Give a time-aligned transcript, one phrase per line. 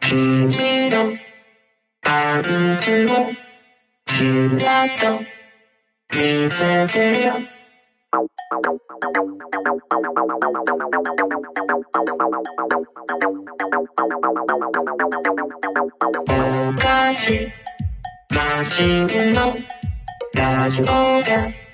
[0.00, 1.14] 君の
[2.02, 3.08] パンツを
[4.06, 5.20] ちらっと
[6.16, 7.34] 見せてよ。
[8.12, 8.18] お
[16.78, 17.52] 菓子
[18.30, 19.54] マシンの
[20.34, 21.65] ラジオが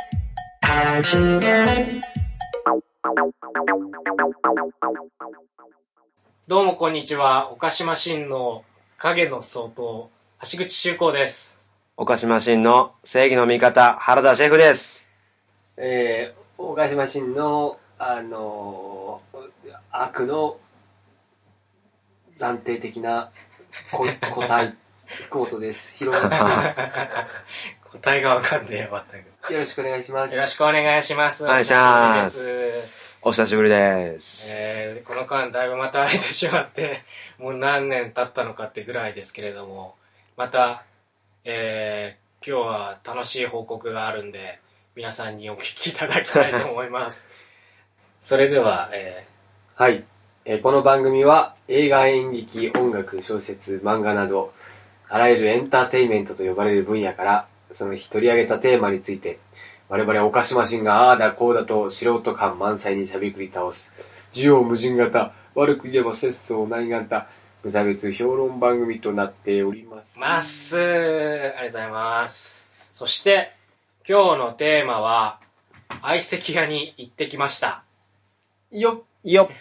[6.49, 7.53] どうもこんにちは。
[7.53, 8.65] お菓子マシンの
[8.97, 10.09] 影の相当、
[10.51, 11.59] 橋口修行です。
[11.99, 15.07] お菓子マシンの正義の味方、原田シェフです。
[15.77, 19.43] えー、大菓子マシンの、あのー
[19.91, 20.59] 悪の
[22.35, 23.31] 暫定的な
[23.91, 24.75] こ個体、
[25.07, 25.95] 福本です。
[25.99, 26.81] ひろです。
[27.93, 29.05] 答えがわかんねえわ。
[29.51, 30.35] よろしくお願いします。
[30.35, 31.45] よろしくお願いします。
[31.45, 33.17] お久しぶりです。
[33.21, 34.47] お久しぶりです。
[34.51, 37.03] えー、この間だいぶまた空いてしまって、
[37.39, 39.97] もう何年経ったのかってぐらいですけれども、
[40.39, 40.85] また、
[41.45, 44.61] えー、今日は楽しい報告があるんで、
[44.97, 47.29] 皆さんにお聞きいただきたいと思います。
[48.21, 49.27] それでは、え
[49.75, 50.05] はい。
[50.47, 54.55] えーこの番組は映画、演劇、音楽、小説、漫画など、
[55.11, 59.39] あらゆるエンターテインメントと呼ばれる分野から、その日取り上げたテーマについて、
[59.89, 63.95] 我々お菓子マシンがああだこうだと素人感満載にしゃべくり倒す、
[64.33, 67.29] 需要無人型、悪く言えば節操ない型、
[67.63, 70.19] 無差別評論番組となっております。
[70.19, 72.69] ー、まっすー、ありがとうございます。
[72.93, 73.53] そして、
[74.09, 75.39] 今日のテーマは、
[76.01, 77.85] 相席屋に行ってきました。
[78.71, 79.57] よよっ、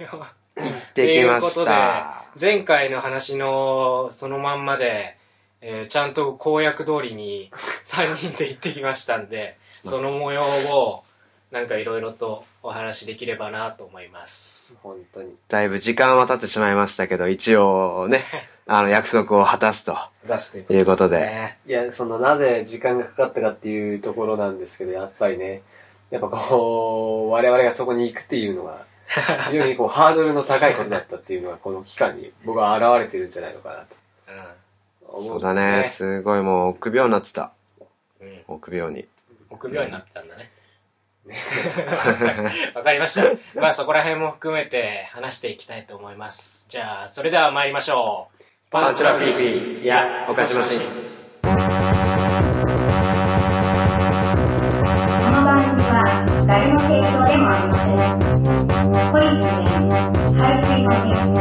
[0.95, 5.17] できましということでた。、前回の話のそのまんまで、
[5.61, 7.51] えーちゃんと公約通りに
[7.85, 11.03] 3人で行ってきましたんで、その模様を
[11.51, 14.77] なんかいろいろとお話しできればなと思います。
[14.81, 15.35] 本当に。
[15.49, 18.23] だいぶ時間は経ってしまいましたけど、一応ね、
[18.67, 19.97] あの、約束を果たすと。
[20.25, 21.57] 出すということでね。
[21.67, 25.61] いや、その、なぜ時間がかかったかっていうところなんですけど、やっぱりね、
[26.09, 28.85] やっぱこう、我々がそこに行くっていうのが、
[29.49, 34.01] 非常にこう、ハードルの高いことだったっていうのが、この期間に僕は現れてるんじゃないのかなと
[35.13, 37.51] 思そうだね、すごいもう臆病になってた。
[38.19, 38.27] うん。
[38.27, 38.43] うん。
[38.47, 39.05] 臆病に。
[39.49, 40.51] 臆病になってたんだね。
[42.73, 43.23] わかりました。
[43.59, 46.65] まあそこら辺も含めて話していきたいと思います。
[46.69, 48.43] じゃあ、それでは参りましょう。
[48.71, 50.79] パンチラフィーフィー、いや、お菓子マシン。
[50.81, 50.87] こ
[51.47, 51.55] の
[55.45, 58.01] 番組は誰の提供でもありません。
[59.11, 61.40] ポリスに排水の件、メ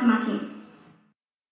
[0.00, 0.49] パン